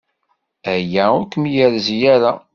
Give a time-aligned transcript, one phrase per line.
[0.73, 2.31] Aya ur kem-yerzi ara.